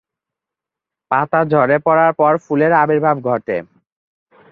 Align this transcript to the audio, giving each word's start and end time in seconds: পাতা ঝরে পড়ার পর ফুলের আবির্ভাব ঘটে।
পাতা 1.11 1.41
ঝরে 1.45 1.77
পড়ার 1.85 2.11
পর 2.13 2.33
ফুলের 2.37 2.71
আবির্ভাব 2.73 3.15
ঘটে। 3.27 3.57